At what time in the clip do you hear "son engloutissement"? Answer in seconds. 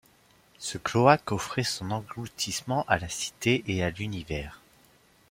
1.61-2.85